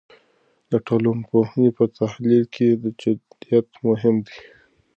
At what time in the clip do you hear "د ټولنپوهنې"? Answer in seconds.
0.71-1.69